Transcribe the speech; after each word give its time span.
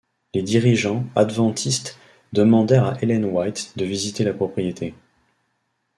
Les 0.33 0.41
dirigeants 0.41 1.05
adventistes 1.15 1.99
demandèrent 2.33 2.85
à 2.85 2.97
Ellen 3.03 3.23
White 3.23 3.73
de 3.77 3.85
visiter 3.85 4.23
la 4.23 4.33
propriété. 4.33 4.95